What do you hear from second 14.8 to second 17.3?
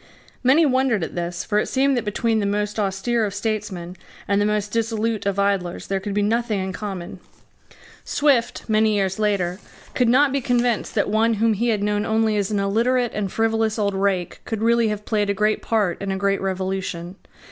have played a great part in a great revolution.